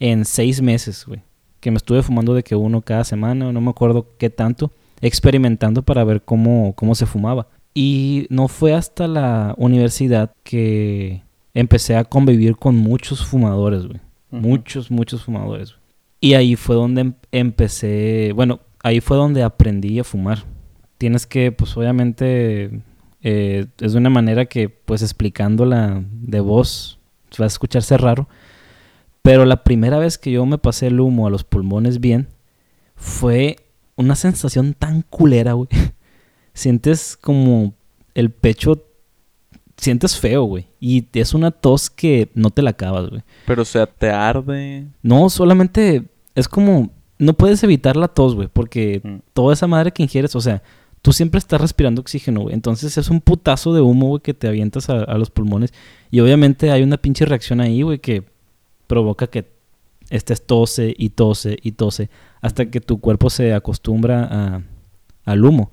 [0.00, 1.20] en seis meses, güey.
[1.60, 4.72] Que me estuve fumando de que uno cada semana, no me acuerdo qué tanto.
[5.00, 7.46] Experimentando para ver cómo, cómo se fumaba.
[7.74, 11.22] Y no fue hasta la universidad que
[11.54, 14.00] empecé a convivir con muchos fumadores, güey.
[14.30, 15.74] Muchos, muchos fumadores.
[16.20, 20.44] Y ahí fue donde em- empecé, bueno, ahí fue donde aprendí a fumar.
[21.00, 22.82] Tienes que, pues obviamente,
[23.22, 26.98] eh, es de una manera que, pues explicándola de voz,
[27.40, 28.28] va a escucharse raro.
[29.22, 32.28] Pero la primera vez que yo me pasé el humo a los pulmones bien,
[32.96, 33.56] fue
[33.96, 35.68] una sensación tan culera, güey.
[36.52, 37.72] Sientes como
[38.14, 38.84] el pecho,
[39.78, 40.66] sientes feo, güey.
[40.80, 43.22] Y es una tos que no te la acabas, güey.
[43.46, 44.86] Pero, o sea, te arde.
[45.02, 46.90] No, solamente es como.
[47.18, 49.16] No puedes evitar la tos, güey, porque Mm.
[49.32, 50.62] toda esa madre que ingieres, o sea,
[51.02, 52.50] tú siempre estás respirando oxígeno.
[52.50, 55.72] Entonces es un putazo de humo, que te avientas a, los pulmones.
[56.10, 58.24] Y obviamente hay una pinche reacción ahí, güey, que
[58.86, 59.50] provoca que
[60.10, 62.10] estés tose y tose y tose
[62.40, 64.62] hasta que tu cuerpo se acostumbra a-
[65.24, 65.72] al humo.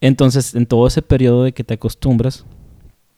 [0.00, 2.44] Entonces, en todo ese periodo de que te acostumbras,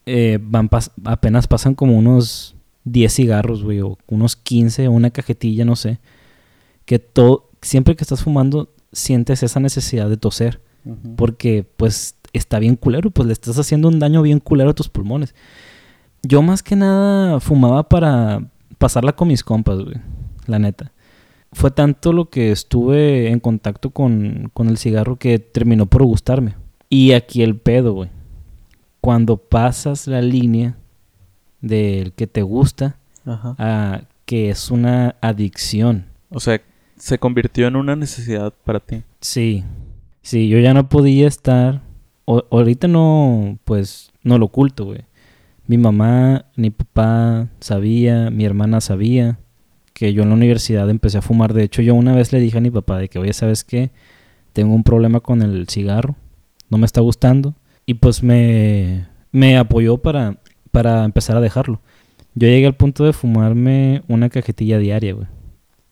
[0.06, 0.70] eh, van
[1.04, 2.54] apenas pasan como unos
[2.84, 5.98] 10 cigarros, güey, o unos 15, o una cajetilla, no sé.
[6.86, 10.60] Que todo, siempre que estás fumando, sientes esa necesidad de toser.
[11.16, 14.88] Porque, pues, está bien culero, pues le estás haciendo un daño bien culero a tus
[14.88, 15.34] pulmones.
[16.22, 18.42] Yo más que nada fumaba para,
[18.78, 19.96] pasarla con mis compas, güey.
[20.46, 20.92] La neta.
[21.52, 26.54] Fue tanto lo que estuve en contacto con, con el cigarro que terminó por gustarme.
[26.88, 28.10] Y aquí el pedo, güey.
[29.00, 30.76] Cuando pasas la línea
[31.60, 33.54] del que te gusta Ajá.
[33.58, 36.06] a que es una adicción.
[36.30, 36.60] O sea,
[36.96, 39.02] se convirtió en una necesidad para ti.
[39.20, 39.64] Sí,
[40.22, 41.82] sí, yo ya no podía estar.
[42.26, 45.00] o- ahorita no, pues, no lo oculto, güey.
[45.66, 49.38] Mi mamá, mi papá sabía, mi hermana sabía
[49.94, 51.54] que yo en la universidad empecé a fumar.
[51.54, 53.90] De hecho, yo una vez le dije a mi papá de que, oye, ¿sabes qué?
[54.52, 56.14] Tengo un problema con el cigarro,
[56.70, 57.54] no me está gustando.
[57.86, 60.38] Y pues me, me apoyó para,
[60.70, 61.80] para empezar a dejarlo.
[62.36, 65.26] Yo llegué al punto de fumarme una cajetilla diaria, güey.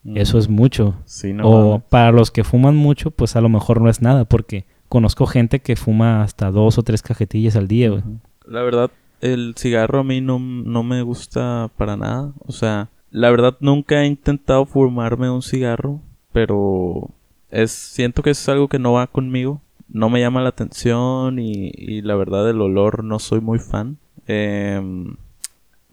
[0.04, 0.94] Eso es mucho.
[1.04, 1.48] Sí, no.
[1.48, 5.26] o para los que fuman mucho, pues a lo mejor no es nada, porque conozco
[5.26, 8.02] gente que fuma hasta dos o tres cajetillas al día, güey.
[8.46, 12.32] La verdad, el cigarro a mí no, no me gusta para nada.
[12.46, 16.00] O sea, la verdad nunca he intentado fumarme un cigarro,
[16.32, 17.10] pero
[17.50, 19.60] es siento que es algo que no va conmigo.
[19.88, 23.98] No me llama la atención y, y la verdad el olor no soy muy fan.
[24.26, 25.16] Em,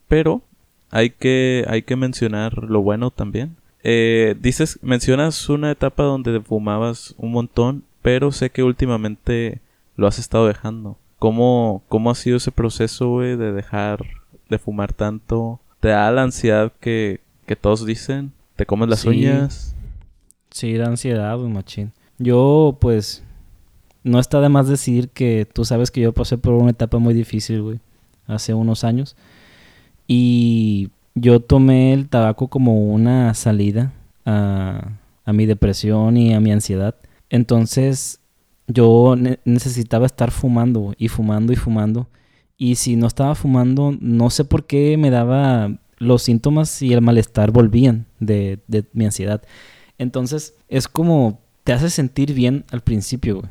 [0.09, 0.41] pero
[0.91, 3.55] hay que, hay que mencionar lo bueno también.
[3.87, 9.61] Eh, dices, mencionas una etapa donde fumabas un montón, pero sé que últimamente
[9.95, 10.97] lo has estado dejando.
[11.19, 14.03] ¿Cómo, cómo ha sido ese proceso, güey, de dejar
[14.49, 15.59] de fumar tanto?
[15.79, 18.31] ¿Te da la ansiedad que, que todos dicen?
[18.55, 19.09] ¿Te comes las Sí.
[19.09, 19.75] uñas?
[20.49, 21.91] Sí, da ansiedad, güey, machín.
[22.17, 23.23] Yo, pues,
[24.03, 27.13] no está de más decir que tú sabes que yo pasé por una etapa muy
[27.13, 27.79] difícil, güey,
[28.25, 29.15] hace unos años.
[30.07, 33.93] Y yo tomé el tabaco como una salida
[34.25, 34.91] a,
[35.27, 36.95] mi depresión y a mi ansiedad.
[37.29, 38.19] Entonces,
[38.67, 42.07] yo ne- necesitaba estar fumando, y fumando y fumando.
[42.57, 47.01] Y si no estaba fumando, no sé por qué me daba los síntomas y el
[47.01, 49.41] malestar volvían de, de mi ansiedad.
[49.97, 53.49] Entonces, es como te hace sentir bien al principio, güey.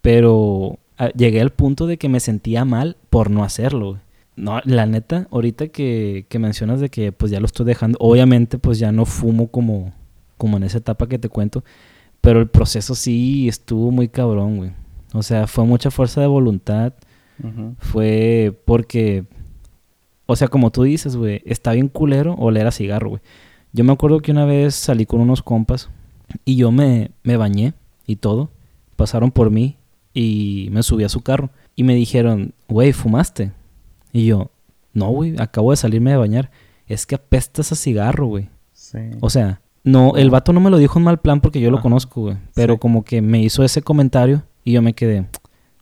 [0.00, 4.00] Pero ah, llegué al punto de que me sentía mal por no hacerlo, güey.
[4.40, 8.56] No, la neta, ahorita que, que mencionas de que pues ya lo estoy dejando, obviamente
[8.56, 9.92] pues ya no fumo como,
[10.38, 11.62] como en esa etapa que te cuento,
[12.22, 14.70] pero el proceso sí estuvo muy cabrón, güey.
[15.12, 16.94] O sea, fue mucha fuerza de voluntad,
[17.78, 19.24] fue porque,
[20.24, 23.22] o sea, como tú dices, güey, está bien culero oler a cigarro, güey.
[23.72, 25.90] Yo me acuerdo que una vez salí con unos compas
[26.46, 27.74] y yo me, me bañé
[28.06, 28.50] y todo.
[28.96, 29.76] Pasaron por mí
[30.14, 33.52] y me subí a su carro y me dijeron, güey, ¿fumaste?
[34.12, 34.50] Y yo,
[34.92, 36.50] no, güey, acabo de salirme de bañar.
[36.86, 38.48] Es que apestas a cigarro, güey.
[38.72, 38.98] Sí.
[39.20, 41.76] O sea, no, el vato no me lo dijo en mal plan porque yo lo
[41.76, 41.82] Ajá.
[41.84, 42.36] conozco, güey.
[42.54, 42.78] Pero Sí.
[42.80, 45.26] como que me hizo ese comentario y yo me quedé,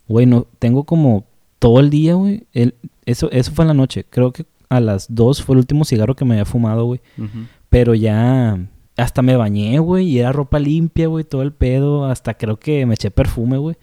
[0.07, 1.25] güey, no, tengo como
[1.59, 2.47] todo el día, güey.
[2.53, 2.75] el-
[3.07, 4.05] Eso, eso fue en la noche.
[4.11, 7.01] Creo que a las dos fue el último cigarro que me había fumado, güey.
[7.71, 8.59] Pero ya
[8.99, 12.05] hasta me bañé, güey, y era ropa limpia, güey, todo el pedo.
[12.05, 13.77] Hasta creo que me eché perfume, güey.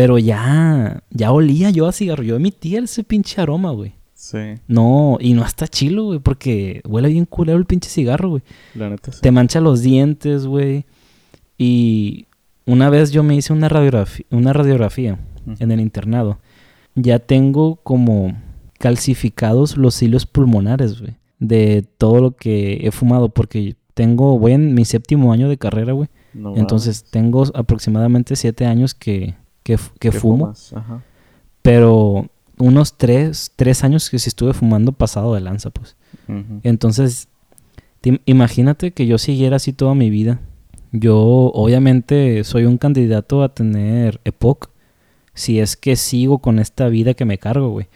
[0.00, 2.22] Pero ya, ya olía yo a cigarro.
[2.22, 3.92] Yo emitía ese pinche aroma, güey.
[4.14, 8.42] Sí, No, y no está chilo, güey, porque huele bien culero el pinche cigarro, güey.
[8.74, 9.20] la neta sí.
[9.20, 10.86] Te mancha los dientes, güey.
[11.58, 12.24] Y
[12.64, 15.18] una vez yo me hice una radiografía, una radiografía
[15.58, 16.38] en el internado.
[16.94, 18.40] Ya tengo como
[18.78, 21.16] calcificados los hilos pulmonares, güey.
[21.40, 23.28] De todo lo que he fumado.
[23.28, 26.08] Porque tengo, voy en mi séptimo año de carrera, güey.
[26.32, 27.10] No Entonces mames.
[27.10, 29.34] tengo aproximadamente siete años que,
[29.76, 30.52] que, que ¿Qué fumo.
[30.74, 31.02] Ajá.
[31.62, 32.26] Pero
[32.58, 35.96] unos tres, tres años que sí estuve fumando pasado de lanza, pues.
[36.62, 37.28] Entonces,
[38.00, 40.40] te im- imagínate que yo siguiera así toda mi vida.
[40.92, 44.70] Yo, obviamente, soy un candidato a tener EPOC.
[45.34, 47.86] Si es que sigo con esta vida que me cargo, güey.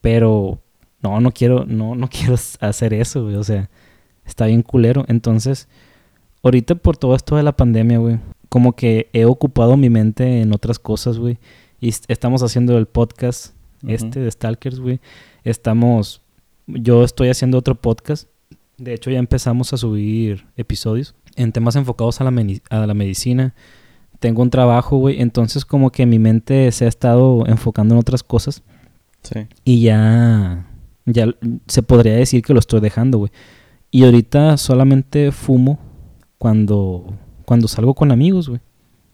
[0.00, 0.60] Pero,
[1.02, 3.36] no, no quiero, no, no quiero hacer eso, güey.
[3.36, 3.68] O sea,
[4.26, 5.04] está bien culero.
[5.08, 5.68] Entonces,
[6.42, 8.18] ahorita por todo esto de la pandemia, güey,
[8.54, 11.38] como que he ocupado mi mente en otras cosas, güey.
[11.80, 13.52] Y est- estamos haciendo el podcast
[13.84, 15.00] este de Stalkers, güey.
[15.42, 16.22] Estamos,
[16.68, 18.28] yo estoy haciendo otro podcast.
[18.78, 22.32] De hecho, ya empezamos a subir episodios en temas enfocados a la,
[22.70, 23.56] a la medicina.
[24.20, 25.20] Tengo un trabajo, güey.
[25.20, 28.62] Entonces, como que mi mente se ha estado enfocando en otras cosas.
[29.22, 29.48] Sí.
[29.64, 30.68] Y ya,
[31.06, 31.26] ya
[31.66, 33.32] se podría decir que lo estoy dejando, güey.
[33.90, 35.80] Y ahorita solamente fumo
[36.38, 37.14] cuando,
[37.44, 38.60] cuando salgo con amigos, güey.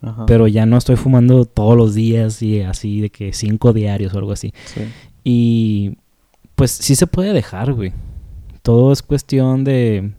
[0.02, 0.24] Ajá.
[0.26, 4.18] Pero ya no estoy fumando todos los días y así de que cinco diarios o
[4.18, 4.52] algo así.
[4.64, 4.82] Sí.
[5.24, 5.98] Y
[6.54, 7.92] pues sí se puede dejar, güey.
[8.62, 10.12] Todo es cuestión de,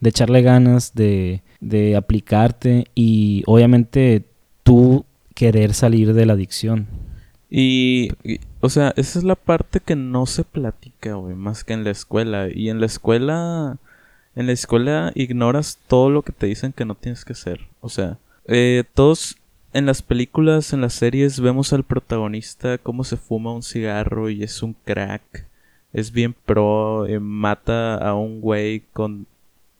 [0.00, 4.26] de echarle ganas, de, de aplicarte y obviamente
[4.62, 6.86] tú querer salir de la adicción.
[7.50, 11.72] Y, y, o sea, esa es la parte que no se platica, güey, más que
[11.72, 12.48] en la escuela.
[12.52, 13.78] Y en la escuela,
[14.36, 17.60] en la escuela ignoras todo lo que te dicen que no tienes que hacer.
[17.80, 19.36] O sea, eh, todos
[19.72, 24.42] en las películas, en las series, vemos al protagonista cómo se fuma un cigarro y
[24.42, 25.46] es un crack.
[25.92, 29.26] Es bien pro, eh, mata a un güey con...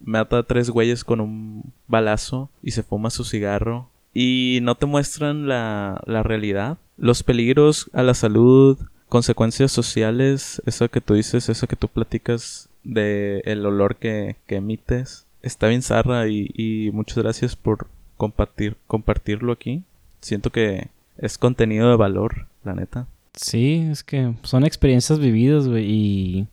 [0.01, 3.89] Mata a tres güeyes con un balazo y se fuma su cigarro.
[4.13, 6.77] Y no te muestran la, la realidad.
[6.99, 12.69] Los peligros a la salud, consecuencias sociales, eso que tú dices, eso que tú platicas
[12.85, 15.27] de el olor que, que emites.
[15.43, 19.83] Está bien zarra y, y muchas gracias por compartir, compartirlo aquí.
[20.21, 23.07] Siento que es contenido de valor, la neta.
[23.35, 25.85] Sí, es que son experiencias vividas, güey.
[25.91, 26.47] Y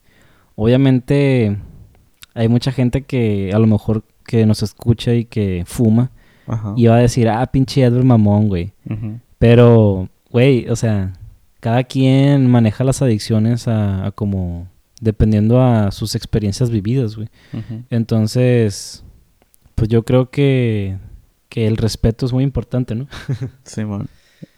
[0.56, 1.58] obviamente
[2.34, 6.12] hay mucha gente que a lo mejor que nos escucha y que fuma.
[6.48, 6.74] Ajá.
[6.76, 8.74] Y va a decir, ah, pinche Edward mamón, güey.
[9.38, 11.14] Pero, güey, o sea,
[11.60, 14.68] cada quien maneja las adicciones a, a como...
[15.02, 17.28] Dependiendo a sus experiencias vividas, güey.
[17.90, 19.04] Entonces,
[19.76, 20.98] pues yo creo que,
[21.50, 23.08] que el respeto es muy importante, ¿no?
[23.64, 24.08] Simón.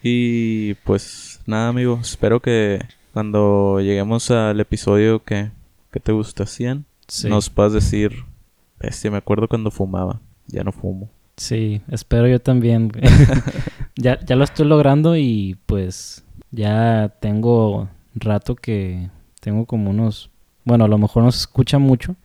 [0.03, 1.97] Y pues nada, amigo.
[2.01, 2.79] Espero que
[3.13, 5.49] cuando lleguemos al episodio que,
[5.91, 7.27] que te gusta 100, Sí.
[7.29, 8.12] nos puedas decir,
[8.79, 10.21] bestia, me acuerdo cuando fumaba.
[10.47, 11.10] Ya no fumo.
[11.38, 12.91] Sí, espero yo también.
[13.95, 20.29] ya, ya lo estoy logrando y pues ya tengo rato que tengo como unos...
[20.65, 22.15] Bueno, a lo mejor no se escucha mucho,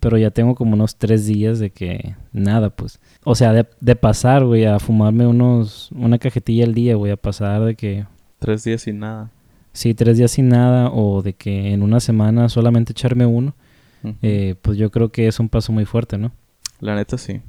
[0.00, 3.00] pero ya tengo como unos tres días de que nada, pues.
[3.24, 5.90] O sea, de, de pasar, güey, a fumarme unos...
[5.92, 8.06] Una cajetilla al día, güey, a pasar de que...
[8.38, 9.30] Tres días sin nada.
[9.72, 13.54] Sí, tres días sin nada o de que en una semana solamente echarme uno.
[14.22, 16.30] Eh, pues yo creo que es un paso muy fuerte, ¿no?
[16.78, 17.40] La neta sí.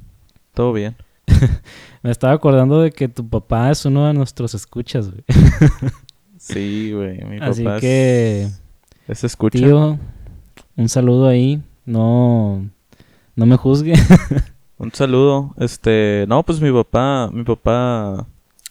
[0.54, 0.96] Todo bien.
[2.02, 5.22] Me estaba acordando de que tu papá es uno de nuestros escuchas, güey.
[6.38, 7.22] Sí, güey.
[7.24, 8.48] Mi Así papá es- que,
[9.08, 9.58] es escucha.
[9.58, 9.98] tío,
[10.76, 11.62] un saludo ahí.
[11.84, 12.68] No,
[13.34, 13.94] no me juzgue.
[14.78, 15.54] Un saludo.
[15.58, 18.26] Este, no, pues mi papá, mi papá,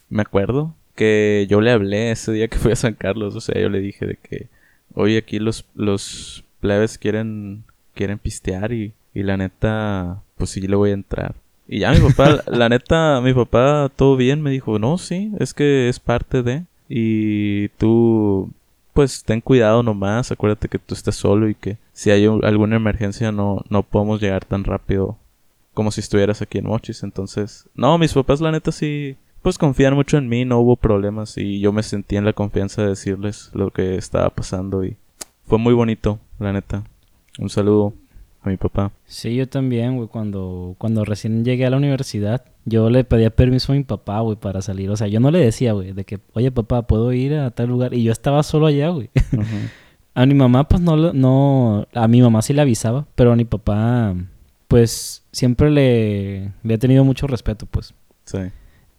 [0.08, 3.36] me acuerdo que yo le hablé ese día que fui a San Carlos.
[3.36, 4.48] O sea, yo le dije de que,
[4.94, 10.76] oye, aquí los, los plebes quieren, quieren pistear y, y la neta, pues sí le
[10.76, 11.34] voy a entrar.
[11.68, 15.52] Y ya mi papá, la neta, mi papá, todo bien, me dijo, no, sí, es
[15.52, 16.64] que es parte de.
[16.88, 18.50] Y tú,
[18.98, 22.74] pues ten cuidado nomás, acuérdate que tú estás solo y que si hay un- alguna
[22.74, 25.16] emergencia no, no podemos llegar tan rápido
[25.72, 27.04] como si estuvieras aquí en Mochis.
[27.04, 31.38] Entonces, no, mis papás la neta sí, pues confían mucho en mí, no hubo problemas
[31.38, 34.96] y yo me sentí en la confianza de decirles lo que estaba pasando y
[35.44, 36.82] fue muy bonito, la neta.
[37.38, 37.94] Un saludo
[38.48, 38.92] mi papá.
[39.06, 40.08] Sí, yo también, güey.
[40.08, 44.36] Cuando, cuando recién llegué a la universidad, yo le pedía permiso a mi papá, güey,
[44.36, 44.90] para salir.
[44.90, 47.68] O sea, yo no le decía, güey, de que, oye, papá, ¿puedo ir a tal
[47.68, 47.94] lugar?
[47.94, 49.10] Y yo estaba solo allá, güey.
[50.14, 53.44] A mi mamá, pues no, no, a mi mamá sí le avisaba, pero a mi
[53.44, 54.16] papá,
[54.66, 57.94] pues siempre le, le he tenido mucho respeto, pues.
[58.24, 58.38] Sí.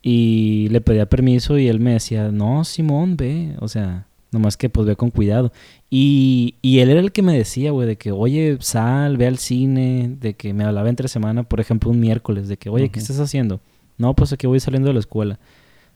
[0.02, 4.70] Y le pedía permiso y él me decía, no, Simón, ve, o sea, nomás que
[4.70, 5.52] pues ve con cuidado.
[5.90, 9.38] Y, y él era el que me decía, güey, de que, oye, sal, ve al
[9.38, 13.00] cine, de que me hablaba entre semana, por ejemplo, un miércoles, de que, oye, ¿qué
[13.00, 13.60] estás haciendo?
[13.98, 15.40] No, pues aquí voy saliendo de la escuela.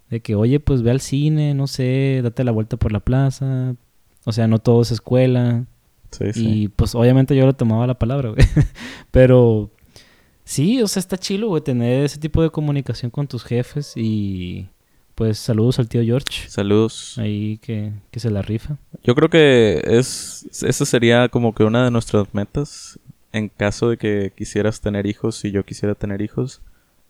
[0.09, 3.75] De que, oye, pues ve al cine, no sé, date la vuelta por la plaza.
[4.25, 5.65] O sea, no todo es escuela.
[6.11, 6.47] Sí, sí.
[6.47, 8.45] Y pues obviamente yo le tomaba la palabra, güey.
[9.11, 9.71] Pero
[10.43, 14.69] sí, o sea, está chilo, güey, tener ese tipo de comunicación con tus jefes y
[15.15, 16.49] pues saludos al tío George.
[16.49, 17.17] Saludos.
[17.17, 18.77] Ahí que, que se la rifa.
[19.03, 22.99] Yo creo que es esa sería como que una de nuestras metas
[23.31, 26.61] en caso de que quisieras tener hijos y yo quisiera tener hijos,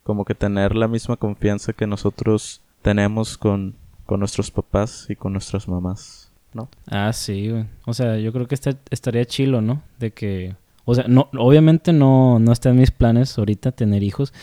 [0.04, 5.34] como que tener la misma confianza que nosotros tenemos con, con nuestros papás y con
[5.34, 6.70] nuestras mamás, ¿no?
[6.88, 7.66] Ah, sí, güey.
[7.86, 9.82] O sea, yo creo que está- estaría chilo, ¿no?
[10.00, 10.56] De que...
[10.86, 14.34] O sea, no, obviamente no, no está en mis planes ahorita tener hijos.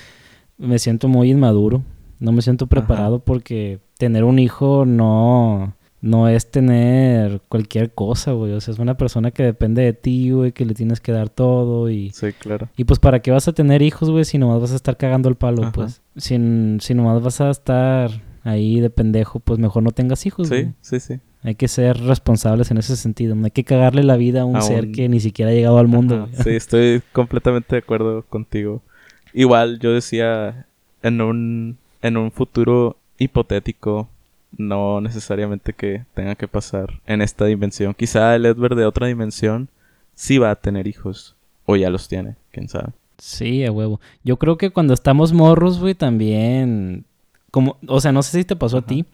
[0.59, 1.83] Me siento muy inmaduro.
[2.21, 5.75] No me siento preparado porque tener un hijo no...
[6.03, 8.53] No es tener cualquier cosa, güey.
[8.53, 11.29] O sea, es una persona que depende de ti, güey, que le tienes que dar
[11.29, 12.09] todo y...
[12.13, 12.71] Sí, claro.
[12.79, 15.29] Y pues, ¿para qué vas a tener hijos, güey, si nomás vas a estar cagando
[15.29, 15.73] el palo, Ajá.
[15.73, 16.01] pues?
[16.17, 16.39] Si,
[16.81, 18.11] si nomás vas a estar
[18.45, 20.73] ahí de pendejo, pues mejor no tengas hijos, Sí, güey.
[20.81, 21.21] sí, sí.
[21.43, 23.35] Hay que ser responsables en ese sentido.
[23.35, 25.55] No hay que cagarle la vida a un A ser un- que ni siquiera ha
[25.55, 26.29] llegado al mundo.
[26.33, 28.81] Sí, estoy completamente de acuerdo contigo.
[29.35, 30.65] Igual yo decía
[31.03, 34.09] en un en un futuro hipotético
[34.57, 37.95] no necesariamente que tenga que pasar en esta dimensión.
[37.95, 39.69] Quizá el Edward de otra dimensión
[40.15, 41.37] sí va a tener hijos
[41.67, 42.89] o ya los tiene, quién sabe.
[43.19, 44.01] Sí, a huevo.
[44.25, 47.05] Yo creo que cuando estamos morros, güey, también...
[47.51, 49.05] Como, o sea, no sé si te pasó a ti,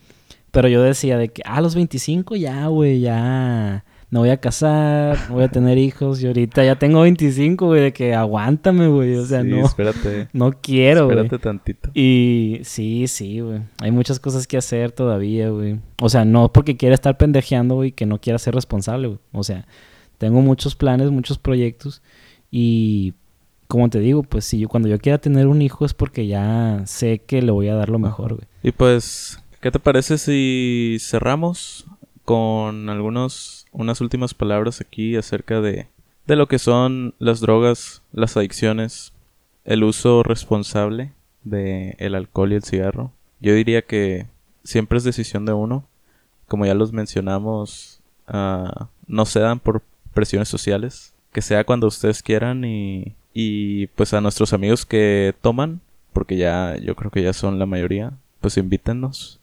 [0.50, 4.36] Pero yo decía de que, ah, a los 25 ya, güey, ya me voy a
[4.36, 9.16] casar, voy a tener hijos y ahorita ya tengo 25, güey, de que aguántame, güey,
[9.16, 10.28] o sea, Sí, no, espérate.
[10.32, 11.18] no quiero, güey.
[11.18, 11.90] Espérate tantito.
[11.92, 13.62] Y sí, sí, güey.
[13.80, 15.80] Hay muchas cosas que hacer todavía, güey.
[16.00, 19.18] O sea, no porque quiera estar pendejeando, güey, que no quiera ser responsable, güey.
[19.32, 19.66] O sea,
[20.18, 22.00] tengo muchos planes, muchos proyectos.
[22.50, 23.14] Y
[23.66, 26.82] como te digo, pues si yo cuando yo quiera tener un hijo es porque ya
[26.86, 28.46] sé que le voy a dar lo mejor, güey.
[28.62, 31.86] Y pues, ¿qué te parece si cerramos
[32.24, 35.86] con algunos unas últimas palabras aquí acerca de
[36.26, 39.12] de lo que son las drogas, las adicciones,
[39.64, 41.12] el uso responsable
[41.44, 43.12] de el alcohol y el cigarro?
[43.40, 44.26] Yo diría que
[44.64, 45.84] siempre es decisión de uno.
[46.48, 49.82] Como ya los mencionamos, ah, no se dan por
[50.14, 51.12] presiones sociales.
[51.32, 55.80] Que sea cuando ustedes quieran y, y pues a nuestros amigos que toman,
[56.12, 59.38] porque ya yo creo que ya son la mayoría, pues invítennos.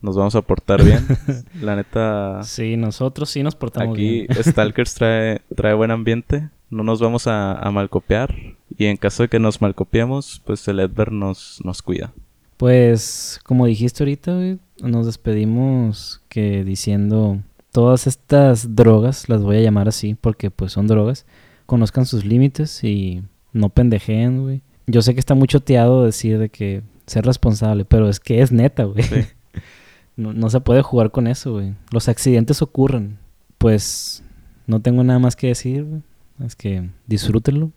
[0.00, 1.06] Nos vamos a portar bien.
[1.60, 4.28] la neta, Sí, nosotros sí nos portamos aquí bien.
[4.44, 6.50] Stalkers trae, trae buen ambiente.
[6.70, 8.34] No nos vamos a, a malcopiar.
[8.76, 12.12] Y en caso de que nos malcopiemos, pues el Edver nos, nos cuida.
[12.58, 17.38] Pues, como dijiste ahorita, güey, nos despedimos que diciendo
[17.70, 21.24] todas estas drogas, las voy a llamar así porque pues son drogas,
[21.66, 23.22] conozcan sus límites y
[23.52, 24.62] no pendejeen, güey.
[24.88, 28.50] Yo sé que está muy choteado decir de que ser responsable, pero es que es
[28.50, 29.04] neta, güey.
[29.04, 29.26] Sí.
[30.18, 31.74] No, no se puede jugar con eso, güey.
[31.92, 33.18] Los accidentes ocurren.
[33.56, 34.24] Pues
[34.66, 36.02] no tengo nada más que decir, güey.
[36.44, 37.70] Es que disfrútenlo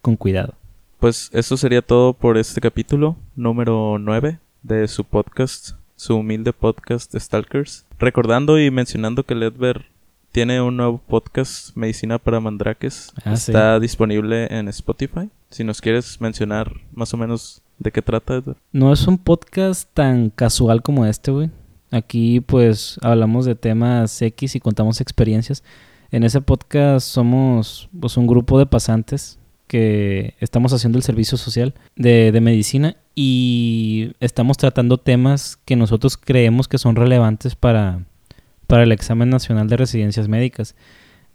[0.00, 0.54] con cuidado.
[0.98, 7.14] Pues eso sería todo por este capítulo número 9 de su podcast, su humilde podcast
[7.14, 7.84] Stalkers.
[7.98, 9.84] Recordando y mencionando que Ledver
[10.32, 13.12] tiene un nuevo podcast, Medicina para Mandrakes.
[13.26, 13.52] Ah, sí.
[13.52, 15.28] Está disponible en Spotify.
[15.50, 18.56] Si nos quieres mencionar más o menos de qué trata, Edward.
[18.72, 21.50] No es un podcast tan casual como este, güey.
[21.94, 25.62] Aquí pues hablamos de temas X y contamos experiencias.
[26.10, 29.38] En ese podcast somos pues, un grupo de pasantes
[29.68, 36.66] que estamos haciendo el servicio social de, medicina y estamos tratando temas que nosotros creemos
[36.66, 38.04] que son relevantes para,
[38.66, 40.74] para el examen nacional de residencias médicas.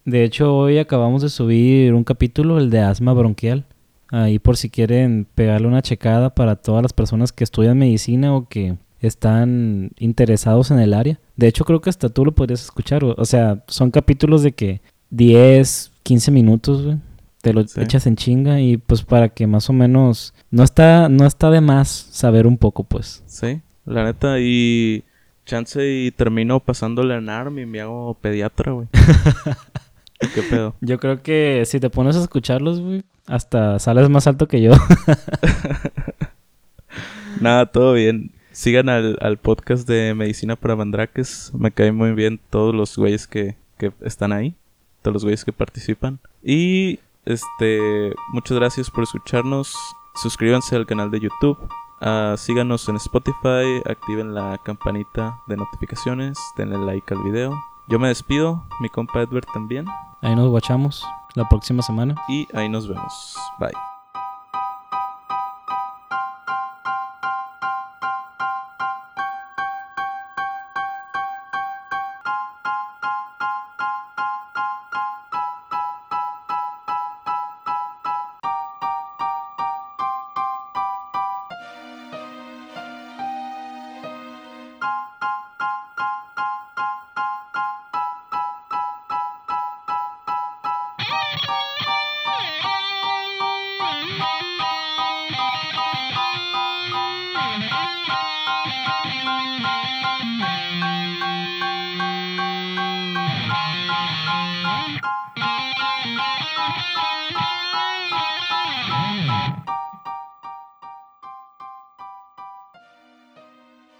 [0.03, 3.65] De hecho, hoy acabamos de subir un capítulo, el de asma bronquial.
[4.09, 8.49] Ahí por si quieren pegarle una checada para todas las personas que estudian medicina o
[8.49, 8.75] que
[9.07, 11.19] están interesados en el área.
[11.35, 13.03] De hecho, creo que hasta tú lo podrías escuchar.
[13.03, 14.81] O sea, son capítulos de que
[15.11, 16.97] 10, 15 minutos, güey.
[17.41, 17.79] Te lo Sí.
[17.79, 20.33] echas en chinga y pues para que más o menos...
[20.51, 23.23] No está, no está de más saber un poco, pues.
[23.27, 24.39] Sí, la neta.
[24.39, 25.05] Y
[25.45, 28.87] chance y termino pasándole a NARM y me hago pediatra, güey.
[30.35, 30.75] ¿Qué pedo?
[30.81, 34.73] Yo creo que si te pones a escucharlos, güey, hasta sales más alto que yo.
[37.39, 38.31] Nada, todo bien.
[38.59, 41.53] Sigan al, al podcast de Medicina para Mandrakes.
[41.53, 44.53] Me caen muy bien todos los güeyes que, que están ahí.
[45.01, 46.19] Todos los güeyes que participan.
[46.43, 49.73] Y este muchas gracias por escucharnos.
[50.15, 51.57] Suscríbanse al canal de YouTube.
[52.01, 53.81] Ah, síganos en Spotify.
[53.85, 56.37] Activen la campanita de notificaciones.
[56.57, 57.57] Denle like al video.
[57.87, 58.65] Yo me despido.
[58.81, 59.85] Mi compa Edward también.
[60.19, 62.13] Ahí nos guachamos la próxima semana.
[62.27, 63.37] Y ahí nos vemos.
[63.57, 63.88] Bye.